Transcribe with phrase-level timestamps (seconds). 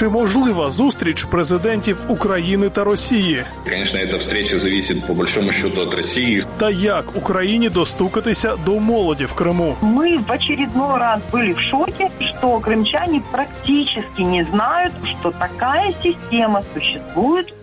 [0.00, 3.44] Чи можлива зустріч президентів України та Росії?
[3.64, 6.42] Конечно, эта встреча зависит по большому счету от России.
[6.58, 9.76] Та як Україні достукатися до молоді в Криму?
[9.82, 16.62] Мы в очередной раз были в шоке, что крымчане практически не знают, что такая система
[16.74, 17.54] существует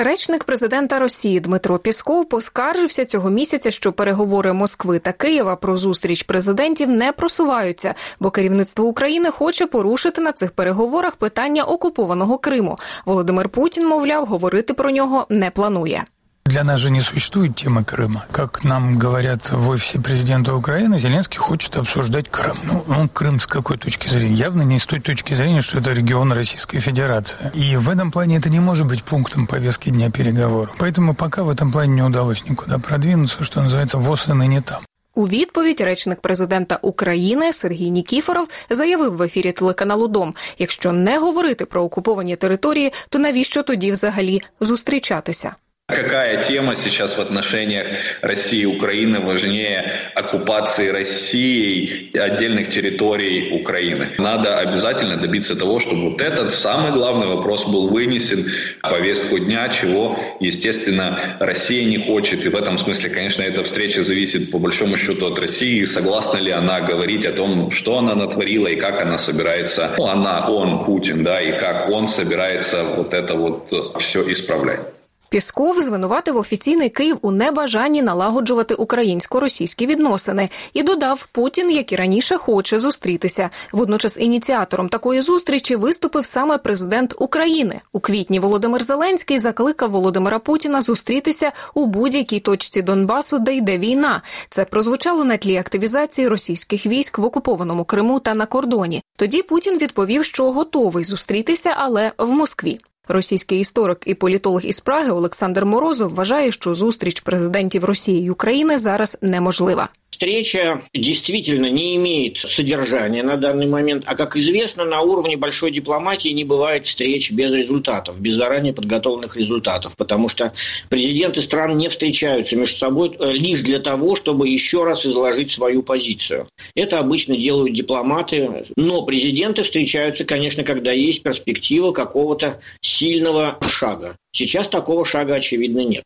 [0.00, 6.22] Речник президента Росії Дмитро Пісков поскаржився цього місяця, що переговори Москви та Києва про зустріч
[6.22, 12.78] президентів не просуваються, бо керівництво України хоче порушити на цих переговорах питання окупованого Криму.
[13.04, 16.04] Володимир Путін, мовляв, говорити про нього не планує.
[16.47, 18.25] Для нас же не существует темы Крыма.
[18.31, 22.57] Как нам говорят в офисе президента Украины, Зеленский хочет обсуждать Крым.
[22.63, 24.35] Ну, ну, Крым с какой точки зрения?
[24.35, 27.51] Явно не с той точки зрения, что это регион Российской Федерации.
[27.55, 30.75] И в этом плане это не может быть пунктом повестки дня переговоров.
[30.77, 34.81] Поэтому пока в этом плане не удалось никуда продвинуться, что называется, ВОЗ и ныне там.
[35.15, 41.65] У відповідь речник президента України Сергій Нікіфоров заявив в ефірі телеканалу Дом: якщо не говорити
[41.65, 45.55] про окуповані території, то навіщо тоді взагалі зустрічатися?
[45.88, 47.86] Какая тема сейчас в отношениях
[48.20, 54.12] России и Украины важнее оккупации Россией отдельных территорий Украины?
[54.18, 58.44] Надо обязательно добиться того, чтобы вот этот самый главный вопрос был вынесен
[58.82, 62.44] в повестку дня, чего, естественно, Россия не хочет.
[62.44, 65.86] И в этом смысле, конечно, эта встреча зависит по большому счету от России.
[65.86, 70.50] Согласна ли она говорить о том, что она натворила и как она собирается, ну, она,
[70.50, 74.80] он, Путин, да, и как он собирается вот это вот все исправлять.
[75.28, 82.36] Пісков звинуватив офіційний Київ у небажанні налагоджувати українсько-російські відносини і додав, Путін, як і раніше,
[82.36, 83.50] хоче зустрітися.
[83.72, 87.80] Водночас ініціатором такої зустрічі виступив саме президент України.
[87.92, 94.22] У квітні Володимир Зеленський закликав Володимира Путіна зустрітися у будь-якій точці Донбасу, де йде війна.
[94.50, 99.02] Це прозвучало на тлі активізації російських військ в окупованому Криму та на кордоні.
[99.16, 102.78] Тоді Путін відповів, що готовий зустрітися, але в Москві.
[103.08, 108.78] Російський історик і політолог із Праги Олександр Морозов вважає, що зустріч президентів Росії і України
[108.78, 109.88] зараз неможлива.
[110.18, 116.30] Встреча действительно не имеет содержания на данный момент, а как известно, на уровне большой дипломатии
[116.30, 120.52] не бывает встреч без результатов, без заранее подготовленных результатов, потому что
[120.88, 126.48] президенты стран не встречаются между собой лишь для того, чтобы еще раз изложить свою позицию.
[126.74, 134.16] Это обычно делают дипломаты, но президенты встречаются, конечно, когда есть перспектива какого-то сильного шага.
[134.32, 136.02] Сейчас такого шага, очевидно, нет.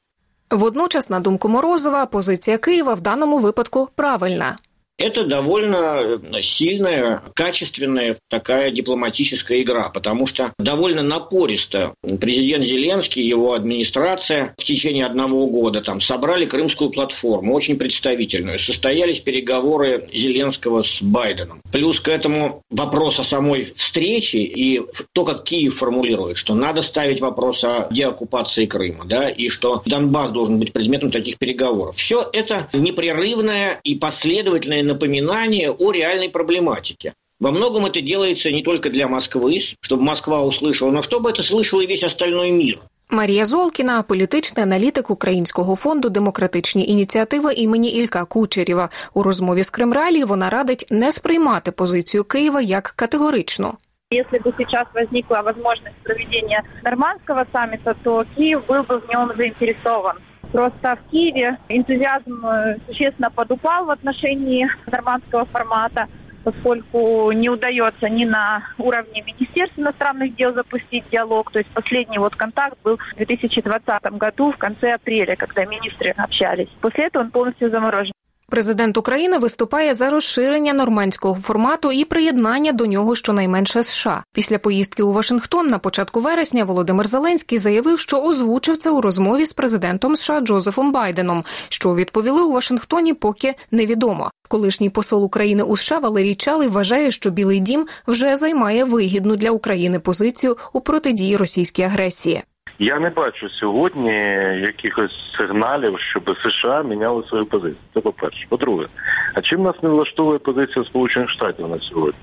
[0.53, 4.57] Водночас, на думку Морозова, позиція Києва в даному випадку правильна.
[4.99, 14.55] Это довольно сильная, качественная такая дипломатическая игра, потому что довольно напористо президент Зеленский, его администрация
[14.59, 18.59] в течение одного года там собрали крымскую платформу, очень представительную.
[18.59, 21.63] Состоялись переговоры Зеленского с Байденом.
[21.73, 24.83] Плюс к этому вопрос о самой встрече и
[25.13, 30.31] то, как Киев формулирует, что надо ставить вопрос о деоккупации Крыма, да, и что Донбасс
[30.31, 31.97] должен быть предметом таких переговоров.
[31.97, 37.14] Все это непрерывное и последовательное напоминание о реальной проблематике.
[37.40, 41.80] Во многом это делается не только для Москвы, чтобы Москва услышала, но чтобы это слышал
[41.81, 42.80] и весь остальной мир.
[43.09, 48.90] Марія Золкіна, політичний аналітик Українського фонду демократичні ініціативи імені Ілька Кучерєва.
[49.14, 53.74] У розмові з Кремралі вона радить не сприймати позицію Києва як категоричну.
[54.09, 60.16] Если бы сейчас возникла возможность проведения нормандского саммита, то Киев был бы в нем заинтересован.
[60.53, 62.45] Просто в Киеве энтузиазм
[62.87, 66.09] существенно подупал в отношении нормандского формата,
[66.45, 71.51] поскольку не удается ни на уровне Министерства иностранных дел запустить диалог.
[71.53, 76.69] То есть последний вот контакт был в 2020 году в конце апреля, когда министры общались.
[76.81, 78.12] После этого он полностью заморожен.
[78.53, 84.25] Президент України виступає за розширення нормандського формату і приєднання до нього щонайменше США.
[84.32, 89.47] Після поїздки у Вашингтон на початку вересня Володимир Зеленський заявив, що озвучив це у розмові
[89.47, 91.44] з президентом США Джозефом Байденом.
[91.69, 94.31] Що відповіли у Вашингтоні, поки невідомо.
[94.49, 99.50] Колишній посол України у США Валерій Чалий вважає, що Білий Дім вже займає вигідну для
[99.50, 102.43] України позицію у протидії російській агресії.
[102.79, 104.15] Я не бачу сьогодні
[104.61, 107.77] якихось сигналів, щоб США міняли свою позицію.
[107.95, 108.47] Це по-перше.
[108.49, 108.87] По-друге,
[109.35, 112.21] а чим нас не влаштовує позиція Сполучених Штатів на сьогодні?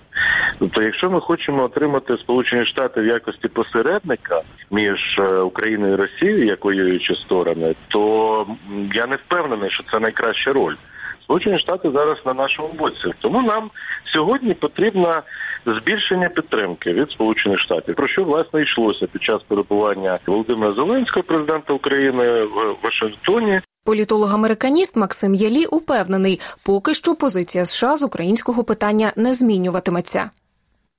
[0.60, 4.42] Тобто, якщо ми хочемо отримати Сполучені Штати в якості посередника
[4.72, 8.46] між Україною і Росією як воюючі сторони, то
[8.94, 10.76] я не впевнений, що це найкраща роль.
[11.30, 13.14] Сполучені Штати зараз на нашому боці.
[13.22, 13.72] Тому нам
[14.14, 15.22] сьогодні потрібно
[15.66, 17.96] збільшення підтримки від Сполучених Штатів.
[17.96, 23.62] Про що власне йшлося під час перебування Володимира Зеленського, президента України в Вашингтоні.
[23.86, 30.30] Політолог-американіст Максим Ялі упевнений, поки що позиція США з українського питання не змінюватиметься.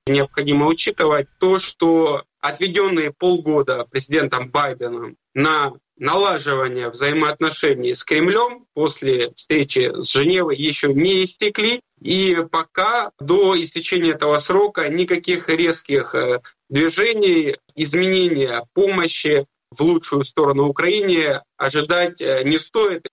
[0.07, 9.93] Необходимо учитывать то, что отведенные полгода президентом Байденом на налаживание взаимоотношений с Кремлем после встречи
[10.01, 11.83] с Женевой еще не истекли.
[12.01, 20.67] И пока до истечения этого срока никаких резких э, движений, изменения помощи в лучшую сторону
[20.69, 23.07] Украине ожидать э, не стоит.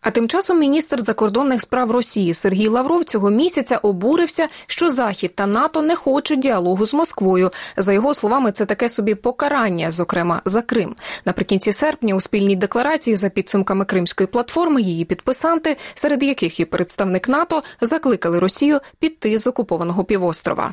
[0.00, 5.46] А тим часом міністр закордонних справ Росії Сергій Лавров цього місяця обурився, що Захід та
[5.46, 7.50] НАТО не хочуть діалогу з Москвою.
[7.76, 10.94] За його словами, це таке собі покарання, зокрема за Крим.
[11.24, 17.28] Наприкінці серпня у спільній декларації за підсумками Кримської платформи її підписанти, серед яких і представник
[17.28, 20.72] НАТО, закликали Росію піти з окупованого півострова.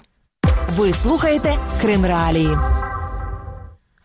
[0.78, 2.58] Ви слухаєте Крим Реалії.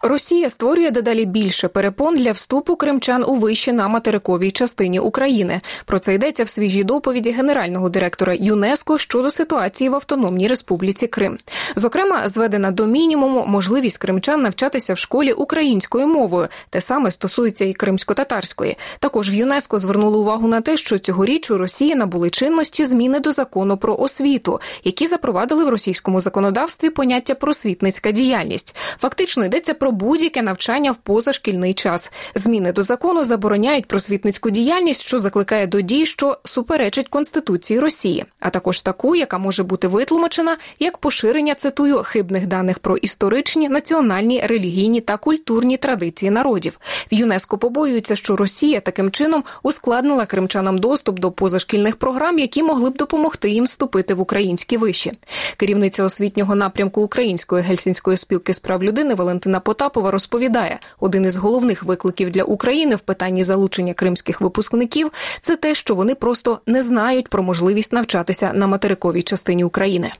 [0.05, 5.61] Росія створює дедалі більше перепон для вступу кримчан у вище на материковій частині України.
[5.85, 11.39] Про це йдеться в свіжій доповіді генерального директора ЮНЕСКО щодо ситуації в Автономній Республіці Крим.
[11.77, 16.49] Зокрема, зведена до мінімуму можливість кримчан навчатися в школі українською мовою.
[16.71, 18.77] Те саме стосується і кримсько-татарської.
[18.99, 23.33] Також в ЮНЕСКО звернули увагу на те, що цьогоріч у Росії набули чинності зміни до
[23.33, 28.77] закону про освіту, які запровадили в російському законодавстві поняття просвітницька діяльність.
[29.01, 32.13] Фактично йдеться про будь-яке навчання в позашкільний час.
[32.35, 38.51] Зміни до закону забороняють просвітницьку діяльність, що закликає до дій, що суперечить конституції Росії, а
[38.51, 45.01] також таку, яка може бути витлумачена як поширення цитую хибних даних про історичні, національні, релігійні
[45.01, 46.79] та культурні традиції народів.
[47.13, 52.91] В ЮНЕСКО побоюються, що Росія таким чином ускладнила кримчанам доступ до позашкільних програм, які могли
[52.91, 55.13] б допомогти їм вступити в українські виші.
[55.57, 61.84] Керівниця освітнього напрямку Української гельсінської спілки справ людини Валентина Потапова Потапова розповідає, один із головних
[61.84, 67.28] викликів для України в питанні залучення кримських випускників це те, що вони просто не знають
[67.28, 70.12] про можливість навчатися на материковій частині України.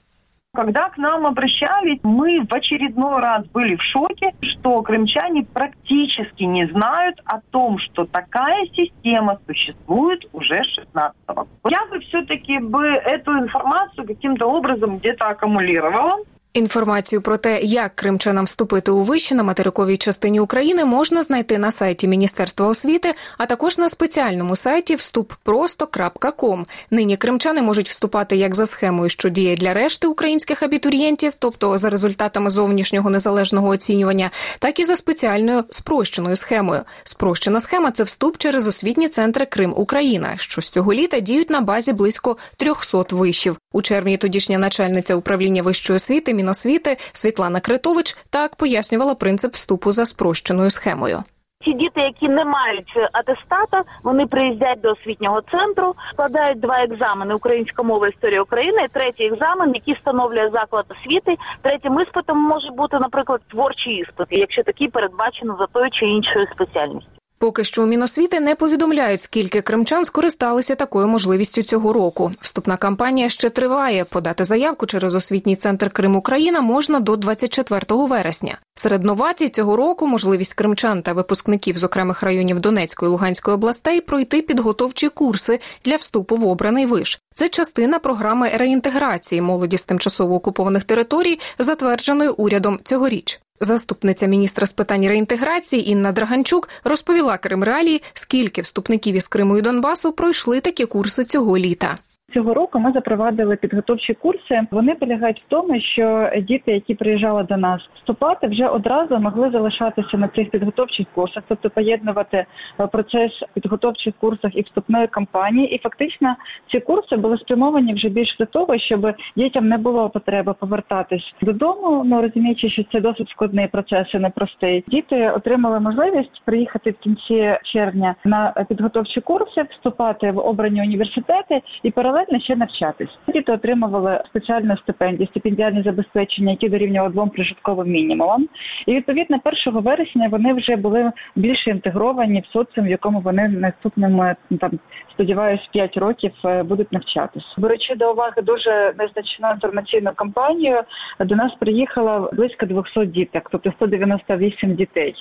[0.54, 6.66] Когда к нам обращались, мы в очередной раз были в шоке, что крымчане практически не
[6.68, 10.62] знают о том, что такая система существует уже
[10.94, 11.46] 16-го.
[11.68, 18.45] Я бы все-таки бы эту информацию каким-то образом где-то аккумулировала, Інформацію про те, як кримчанам
[18.45, 23.77] вступити у виші на материковій частині України, можна знайти на сайті Міністерства освіти, а також
[23.77, 26.65] на спеціальному сайті вступпросто.ком.
[26.91, 31.89] Нині кримчани можуть вступати як за схемою, що діє для решти українських абітурієнтів, тобто за
[31.89, 36.81] результатами зовнішнього незалежного оцінювання, так і за спеціальною спрощеною схемою.
[37.03, 41.61] Спрощена схема це вступ через освітні центри Крим Україна, що з цього літа діють на
[41.61, 43.57] базі близько 300 вишів.
[43.75, 50.05] У червні тодішня начальниця управління вищої освіти Міносвіти Світлана Критович так пояснювала принцип вступу за
[50.05, 51.23] спрощеною схемою.
[51.65, 57.83] Ті діти, які не мають атестата, вони приїздять до освітнього центру, складають два екзамени українська
[57.83, 58.87] мова історія України.
[58.93, 61.35] Третій екзамен, який встановлює заклад освіти.
[61.61, 67.22] Третім іспитом може бути, наприклад, творчий іспит, якщо такий передбачено за тою чи іншою спеціальністю.
[67.43, 72.31] Поки що у Міносвіти не повідомляють, скільки кримчан скористалися такою можливістю цього року.
[72.41, 74.03] Вступна кампанія ще триває.
[74.03, 78.57] Подати заявку через освітній центр Крим Україна можна до 24 вересня.
[78.75, 84.01] Серед новацій цього року можливість кримчан та випускників з окремих районів Донецької і Луганської областей
[84.01, 87.21] пройти підготовчі курси для вступу в обраний виш.
[87.35, 93.42] Це частина програми реінтеграції молоді з тимчасово окупованих територій, затвердженої урядом цьогоріч.
[93.59, 100.11] Заступниця міністра з питань реінтеграції Інна Драганчук розповіла Кримреалії, скільки вступників із Криму і Донбасу
[100.11, 101.97] пройшли такі курси цього літа.
[102.33, 104.61] Цього року ми запровадили підготовчі курси.
[104.71, 110.17] Вони полягають в тому, що діти, які приїжджали до нас вступати, вже одразу могли залишатися
[110.17, 112.45] на цих підготовчих курсах, тобто поєднувати
[112.79, 115.75] е, процес підготовчих курсах і вступної кампанії.
[115.75, 116.35] І фактично
[116.71, 122.03] ці курси були спрямовані вже більш до того, щоб дітям не було потреби повертатись додому.
[122.05, 124.83] Ну розуміючи, що це досить складний процес і непростий.
[124.87, 131.91] Діти отримали можливість приїхати в кінці червня на підготовчі курси, вступати в обрані університети і
[131.91, 133.09] паралельно паралельно ще навчатись.
[133.27, 138.47] Діти отримували спеціальну стипендію, стипендіальні забезпечення, які дорівнювали двом прожитковим мінімумам.
[138.85, 144.35] І відповідно 1 вересня вони вже були більше інтегровані в соціум, в якому вони наступними
[144.59, 144.71] там
[145.13, 147.55] сподіваюсь 5 років е, будуть навчатись.
[147.57, 150.81] Беручи до уваги дуже незначну інформаційну кампанію,
[151.19, 155.15] до нас приїхало близько 200 діток, тобто 198 дітей.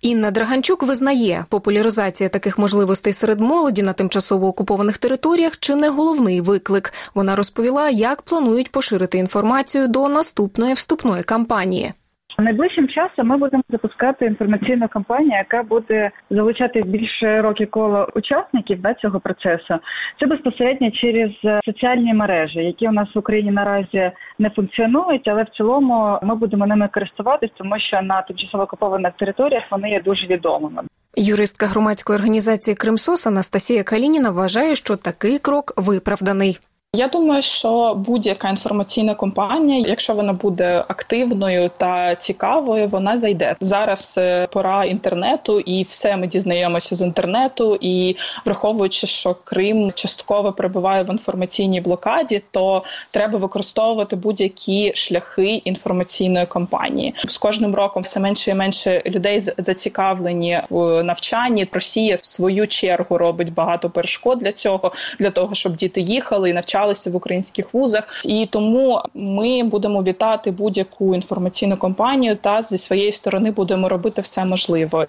[0.00, 6.40] Інна Драганчук визнає, популяризація таких можливостей серед молоді на тимчасово окупованих територіях чи не головний
[6.40, 6.92] виклик.
[7.14, 11.92] Вона розповіла, як планують поширити інформацію до наступної вступної кампанії.
[12.38, 18.94] Найближчим часом ми будемо запускати інформаційну кампанію, яка буде залучати більш широке коло учасників да,
[18.94, 19.74] цього процесу.
[20.20, 21.30] Це безпосередньо через
[21.64, 26.66] соціальні мережі, які у нас в Україні наразі не функціонують, але в цілому ми будемо
[26.66, 30.82] ними користуватись, тому що на тимчасово окупованих територіях вони є дуже відомими.
[31.16, 36.58] Юристка громадської організації Кримсос Анастасія Калініна вважає, що такий крок виправданий.
[36.96, 44.14] Я думаю, що будь-яка інформаційна компанія, якщо вона буде активною та цікавою, вона зайде зараз.
[44.18, 47.78] Е, пора інтернету, і все ми дізнаємося з інтернету.
[47.80, 56.46] І враховуючи, що Крим частково перебуває в інформаційній блокаді, то треба використовувати будь-які шляхи інформаційної
[56.46, 57.14] кампанії.
[57.28, 61.68] З кожним роком все менше і менше людей зацікавлені в навчанні.
[61.72, 66.52] Росія в свою чергу робить багато перешкод для цього, для того, щоб діти їхали і
[66.52, 72.78] навчали навчалися в українських вузах, і тому ми будемо вітати будь-яку інформаційну кампанію та зі
[72.78, 75.06] своєї сторони будемо робити все можливе.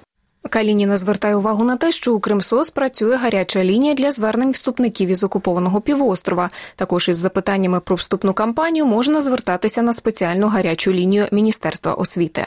[0.49, 5.23] Калініна звертає увагу на те, що у Кримсос працює гаряча лінія для звернень вступників із
[5.23, 6.49] окупованого півострова.
[6.75, 12.45] Також із запитаннями про вступну кампанію можна звертатися на спеціальну гарячу лінію Міністерства освіти.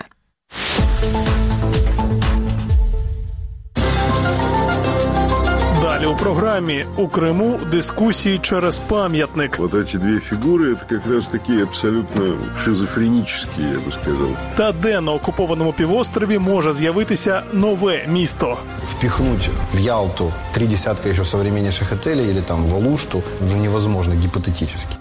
[6.10, 9.60] у програмі у Криму дискусії через пам'ятник.
[9.60, 14.38] Вот эти две фигуры это как раз такі абсолютно шизофренічні, я би сказав.
[14.56, 18.58] Та де на окупованому півострові може з'явитися нове місто.
[18.88, 24.96] Впихнуть в Ялту три десятка еще современнейших отелей или там в Алушту уже невозможно гипотетически.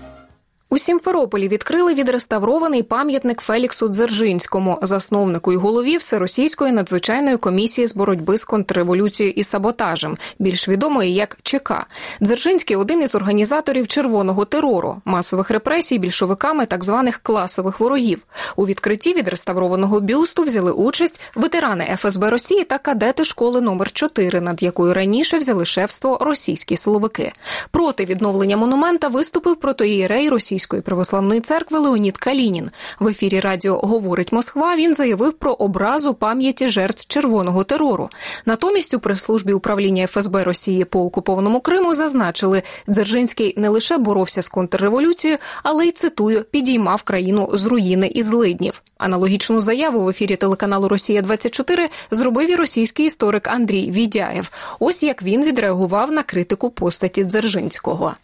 [0.72, 8.38] У Сімферополі відкрили відреставрований пам'ятник Феліксу Дзержинському, засновнику і голові Всеросійської надзвичайної комісії з боротьби
[8.38, 11.86] з контрреволюцією і саботажем, більш відомої як ЧК.
[12.22, 18.22] Дзержинський один із організаторів червоного терору, масових репресій більшовиками так званих класових ворогів.
[18.56, 24.64] У відкритті відреставрованого бюсту взяли участь ветерани ФСБ Росії та кадети школи номер 4 над
[24.64, 27.32] якою раніше взяли шефство російські силовики.
[27.72, 30.59] Проти відновлення монумента виступив протоієрей Росії.
[30.60, 32.70] Російської православної церкви Леонід Калінін.
[33.00, 34.75] В ефірі Радіо говорить Москва.
[34.75, 38.10] Він заявив про образу пам'яті жертв червоного терору.
[38.46, 44.50] Натомість у прес-службі управління ФСБ Росії по окупованому Криму зазначили, Дзержинський не лише боровся з
[44.50, 48.82] контрреволюцією, але й цитую підіймав країну з руїни і злиднів.
[48.98, 54.51] Аналогічну заяву в ефірі телеканалу Росія 24 зробив і російський історик Андрій Відяєв.
[54.80, 58.16] Ось як він відреагував на критику постаті Дзержинського.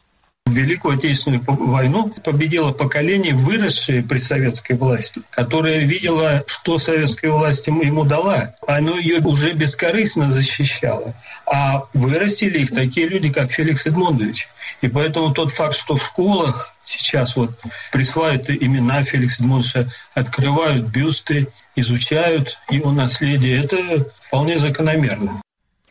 [0.56, 8.06] Великую Отечественную войну победило поколение, выросшее при советской власти, которое видело, что советская власть ему
[8.06, 8.56] дала.
[8.66, 11.14] Оно ее уже бескорыстно защищало.
[11.46, 14.48] А вырастили их такие люди, как Феликс Эдмондович.
[14.82, 17.60] И поэтому тот факт, что в школах сейчас вот
[17.92, 25.42] присваивают имена Феликса Эдмондовича, открывают бюсты, изучают его наследие, это вполне закономерно.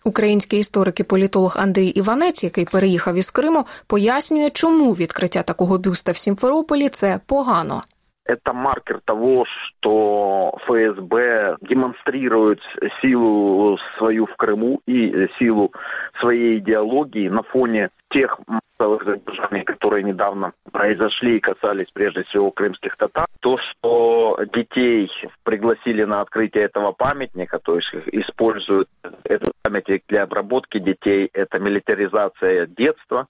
[0.04, 6.12] Український історик і політолог Андрій Іванець, який переїхав із Криму, пояснює, чому відкриття такого бюста
[6.12, 7.82] в Сімферополі це погано.
[8.26, 12.58] Это маркер того, что ФСБ демонстрирует
[13.02, 15.72] силу свою в Крыму и силу
[16.20, 22.96] своей идеологии на фоне тех массовых задержаний, которые недавно произошли и касались прежде всего крымских
[22.96, 23.26] татар.
[23.40, 25.10] То, что детей
[25.42, 28.88] пригласили на открытие этого памятника, то есть используют
[29.24, 33.26] этот памятник для обработки детей, это милитаризация детства,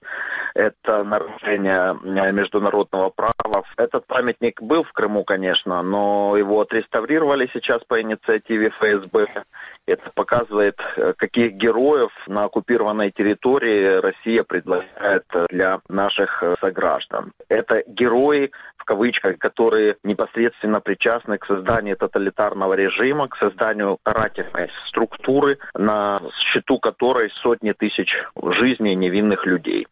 [0.53, 1.97] это нарушение
[2.31, 3.63] международного права.
[3.77, 9.27] Этот памятник был в Крыму, конечно, но его отреставрировали сейчас по инициативе ФСБ.
[9.87, 10.77] Это показывает,
[11.17, 17.33] каких героев на оккупированной территории Россия предлагает для наших сограждан.
[17.49, 25.59] Это герои, в кавычках, которые непосредственно причастны к созданию тоталитарного режима, к созданию карательной структуры,
[25.75, 29.87] на счету которой сотни тысяч жизней невинных людей.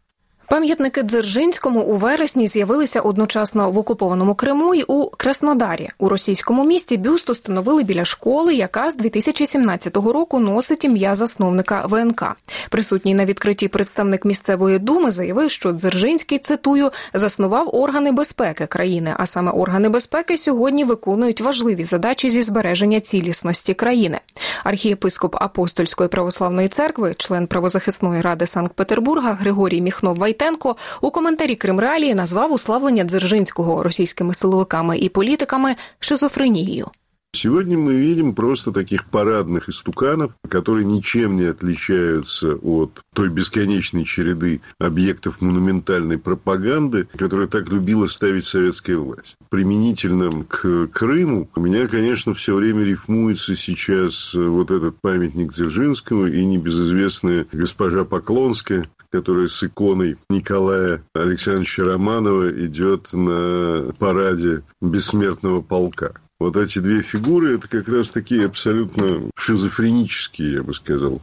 [0.48, 5.90] Пам'ятники Дзержинському у вересні з'явилися одночасно в окупованому Криму і у Краснодарі.
[6.00, 12.24] У російському місті бюст установили біля школи, яка з 2017 року носить ім'я засновника ВНК.
[12.70, 19.14] Присутній на відкритті представник місцевої думи заявив, що Дзержинський цитую заснував органи безпеки країни.
[19.18, 24.20] А саме органи безпеки сьогодні виконують важливі задачі зі збереження цілісності країни.
[24.64, 32.53] Архієпископ апостольської православної церкви, член правозахисної ради Санкт-Петербурга Григорій Міхнов Вайтенко у коментарі Кримреалії назвав
[32.53, 36.87] уславлення Дзержинського російськими силовиками і політиками шизофренією.
[37.35, 44.63] Сегодня мы видим просто таких парадных истуканов, которые ничем не отличаются от той бесконечной череды
[44.79, 49.37] объектов монументальной пропаганды, которую так любила ставить советская власть.
[49.51, 56.45] Применительно к Крыму у меня, конечно, все время рифмуется сейчас вот этот памятник Дзержинскому и
[56.45, 66.14] небезызвестная госпожа Поклонская, которая с иконой Николая Александровича Романова идет на параде бессмертного полка.
[66.40, 71.22] Вот эти две фигуры, это как раз такие абсолютно шизофренические, я бы сказал.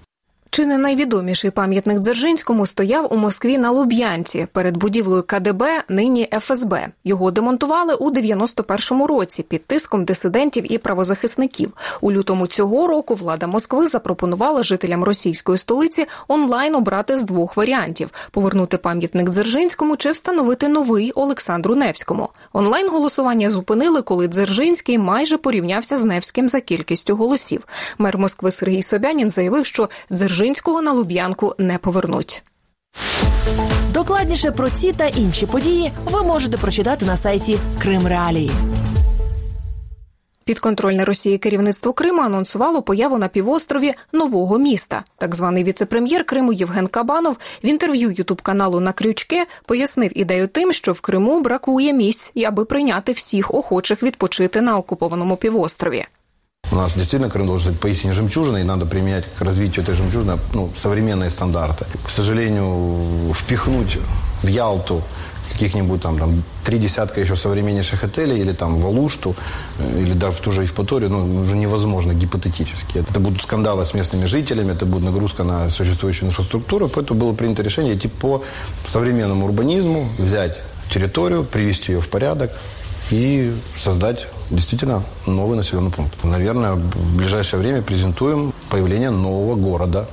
[0.53, 6.89] Чи не найвідоміший пам'ятник Дзержинському стояв у Москві на Луб'янці перед будівлею КДБ, нині ФСБ.
[7.05, 11.73] Його демонтували у 91-му році під тиском дисидентів і правозахисників.
[12.01, 18.11] У лютому цього року влада Москви запропонувала жителям російської столиці онлайн обрати з двох варіантів:
[18.31, 22.29] повернути пам'ятник Дзержинському чи встановити новий Олександру Невському.
[22.53, 27.63] Онлайн голосування зупинили, коли Дзержинський майже порівнявся з Невським за кількістю голосів.
[27.99, 32.43] Мер Москви Сергій Собянін заявив, що Дзержинський Дзержинського на Луб'янку не повернуть.
[33.93, 38.51] Докладніше про ці та інші події ви можете прочитати на сайті Крим Реалії.
[40.45, 45.05] Підконтрольне Росії керівництво Криму анонсувало появу на півострові нового міста.
[45.19, 50.73] Так званий віце-прем'єр Криму Євген Кабанов в інтерв'ю Ютуб каналу на Крючке пояснив ідею тим,
[50.73, 56.05] що в Криму бракує місць, аби прийняти всіх охочих відпочити на окупованому півострові.
[56.73, 60.39] У нас действительно Крым должен быть поистине жемчужиной, и надо применять к развитию этой жемчужины
[60.55, 61.87] ну, современные стандарты.
[62.05, 63.99] К сожалению, впихнуть
[64.43, 65.03] в Ялту
[65.51, 69.35] каких-нибудь там, там три десятка еще современнейших отелей или там в Алушту,
[69.99, 72.99] или даже в ту же Евпаторию, ну, уже невозможно гипотетически.
[72.99, 77.63] Это будут скандалы с местными жителями, это будет нагрузка на существующую инфраструктуру, поэтому было принято
[77.63, 78.45] решение идти по
[78.87, 80.57] современному урбанизму, взять
[80.93, 82.53] территорию, привести ее в порядок
[83.11, 86.23] и создать действительно новый населенный пункт.
[86.25, 90.09] Наверное, в ближайшее время презентуем появление нового города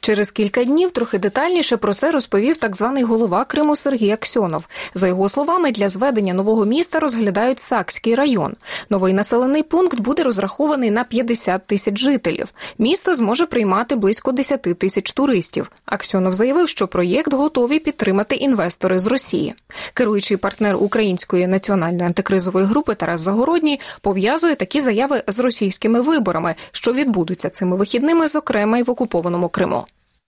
[0.00, 4.66] Через кілька днів трохи детальніше про це розповів так званий голова Криму Сергій Аксьонов.
[4.94, 8.54] За його словами, для зведення нового міста розглядають Сакський район.
[8.90, 12.48] Новий населений пункт буде розрахований на 50 тисяч жителів.
[12.78, 15.70] Місто зможе приймати близько 10 тисяч туристів.
[15.84, 19.54] Аксьонов заявив, що проєкт готові підтримати інвестори з Росії.
[19.94, 26.92] Керуючий партнер української національної антикризової групи Тарас Загородній пов'язує такі заяви з російськими виборами, що
[26.92, 29.84] відбудуться цими вихідними, зокрема й в окупованому Криму.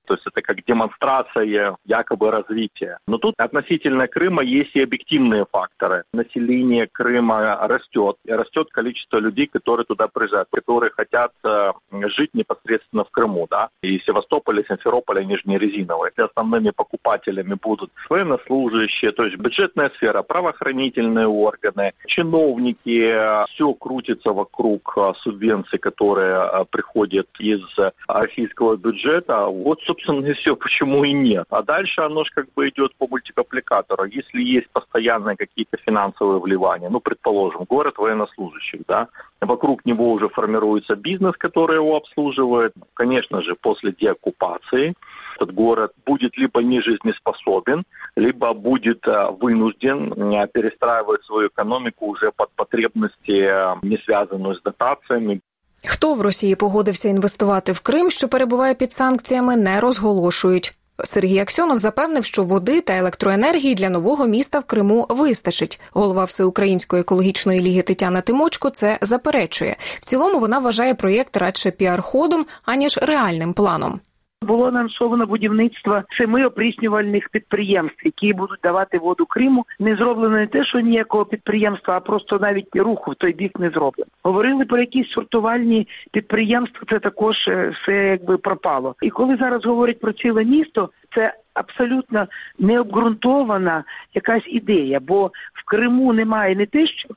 [0.06, 2.98] То есть это как демонстрация якобы развития.
[3.06, 6.04] Но тут относительно Крыма есть и объективные факторы.
[6.12, 8.16] Население Крыма растет.
[8.24, 11.72] И растет количество людей, которые туда приезжают, которые хотят э,
[12.16, 13.46] жить непосредственно в Крыму.
[13.50, 13.70] Да?
[13.82, 15.58] И Севастополь, Симферополь, они же не.
[15.62, 23.14] И основными покупателями будут военнослужащие, то есть бюджетная сфера, правоохранительные органы, чиновники.
[23.54, 27.60] Все крутится вокруг э, субвенций, которые э, приходят из
[28.08, 29.46] российского бюджета.
[29.46, 31.46] Вот, собственно, и все, почему и нет.
[31.50, 34.04] А дальше оно же как бы идет по мультипликатору.
[34.04, 39.08] Если есть постоянные какие-то финансовые вливания, ну, предположим, город военнослужащих, да,
[39.40, 42.74] вокруг него уже формируется бизнес, который его обслуживает.
[42.94, 44.94] Конечно же, после деоккупации
[45.36, 47.84] этот город будет либо нежизнеспособен,
[48.16, 49.04] либо будет
[49.40, 50.12] вынужден
[50.48, 53.48] перестраивать свою экономику уже под потребности,
[53.84, 55.40] не связанную с дотациями.
[55.86, 60.78] Хто в Росії погодився інвестувати в Крим, що перебуває під санкціями, не розголошують.
[61.04, 65.80] Сергій Аксьонов запевнив, що води та електроенергії для нового міста в Криму вистачить.
[65.92, 69.76] Голова Всеукраїнської екологічної ліги Тетяна Тимочко це заперечує.
[70.00, 74.00] В цілому вона вважає проєкт радше піар-ходом, аніж реальним планом.
[74.42, 79.66] Було анонсовано будівництво семи опріснювальних підприємств, які будуть давати воду Криму.
[79.78, 83.68] Не зроблено не те, що ніякого підприємства, а просто навіть руху в той бік не
[83.68, 84.10] зроблено.
[84.22, 86.80] Говорили про якісь сортувальні підприємства.
[86.90, 87.36] Це також
[87.82, 88.94] все якби пропало.
[89.02, 92.26] І коли зараз говорять про ціле місто, це абсолютно
[92.58, 97.08] необґрунтована якась ідея, бо в Криму немає не те, що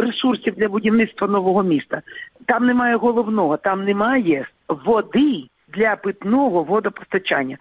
[0.00, 2.02] ресурсів для будівництва нового міста.
[2.46, 7.58] Там немає головного, там немає води для питного водопостачання.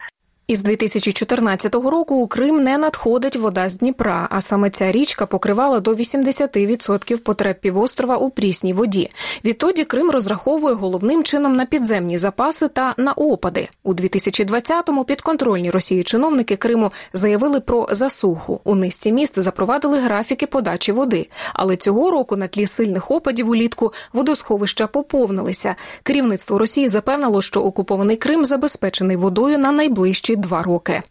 [0.47, 5.79] Із 2014 року у Крим не надходить вода з Дніпра, а саме ця річка покривала
[5.79, 9.09] до 80% потреб півострова у прісній воді.
[9.45, 13.69] Відтоді Крим розраховує головним чином на підземні запаси та на опади.
[13.83, 18.61] У 2020-му підконтрольні Росії чиновники Криму заявили про засуху.
[18.63, 21.29] У низці міст запровадили графіки подачі води.
[21.53, 25.75] Але цього року на тлі сильних опадів улітку водосховища поповнилися.
[26.03, 31.01] Керівництво Росії запевнило, що окупований Крим забезпечений водою на найближчі два роки.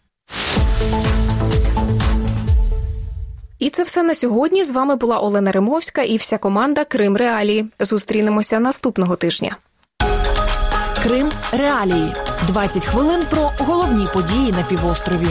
[3.59, 4.63] І це все на сьогодні.
[4.63, 7.65] З вами була Олена Римовська і вся команда Крим Реалії.
[7.79, 9.55] Зустрінемося наступного тижня.
[11.03, 12.13] Крим Реалії
[12.47, 15.27] 20 хвилин про головні події на півострові.